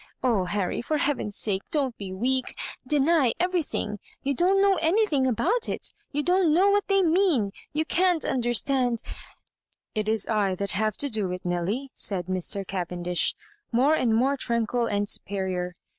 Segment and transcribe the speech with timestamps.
[0.23, 5.27] Oh, Harry, for heaven's sake don't be weak I— deny everything; you don*t know anything
[5.27, 9.03] about it— you don't know what they mean— r you can't understand"
[9.93, 12.65] "It is I that have to do it, Nelly," said Mr.
[12.65, 13.35] Cavendish,
[13.71, 15.75] more and more tranquil and superior.